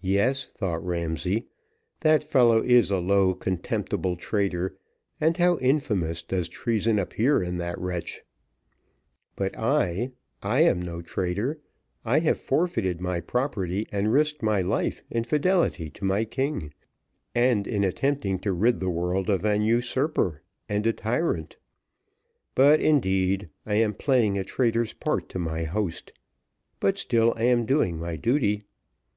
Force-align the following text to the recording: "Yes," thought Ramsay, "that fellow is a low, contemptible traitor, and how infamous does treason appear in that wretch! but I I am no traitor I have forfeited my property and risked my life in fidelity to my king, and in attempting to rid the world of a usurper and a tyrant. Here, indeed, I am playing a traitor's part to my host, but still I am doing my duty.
"Yes," 0.00 0.46
thought 0.46 0.84
Ramsay, 0.84 1.46
"that 2.00 2.24
fellow 2.24 2.60
is 2.64 2.90
a 2.90 2.98
low, 2.98 3.32
contemptible 3.32 4.16
traitor, 4.16 4.76
and 5.20 5.36
how 5.36 5.56
infamous 5.58 6.24
does 6.24 6.48
treason 6.48 6.98
appear 6.98 7.40
in 7.44 7.58
that 7.58 7.78
wretch! 7.78 8.22
but 9.36 9.56
I 9.56 10.10
I 10.42 10.62
am 10.62 10.82
no 10.82 11.00
traitor 11.00 11.60
I 12.04 12.18
have 12.18 12.38
forfeited 12.40 13.00
my 13.00 13.20
property 13.20 13.86
and 13.92 14.12
risked 14.12 14.42
my 14.42 14.62
life 14.62 15.00
in 15.12 15.22
fidelity 15.22 15.90
to 15.90 16.04
my 16.04 16.24
king, 16.24 16.72
and 17.32 17.64
in 17.68 17.84
attempting 17.84 18.40
to 18.40 18.52
rid 18.52 18.80
the 18.80 18.90
world 18.90 19.30
of 19.30 19.44
a 19.44 19.56
usurper 19.56 20.42
and 20.68 20.88
a 20.88 20.92
tyrant. 20.92 21.56
Here, 22.56 22.74
indeed, 22.74 23.48
I 23.64 23.74
am 23.74 23.94
playing 23.94 24.36
a 24.36 24.42
traitor's 24.42 24.92
part 24.92 25.28
to 25.28 25.38
my 25.38 25.62
host, 25.62 26.12
but 26.80 26.98
still 26.98 27.32
I 27.36 27.44
am 27.44 27.64
doing 27.64 27.96
my 27.96 28.16
duty. 28.16 28.64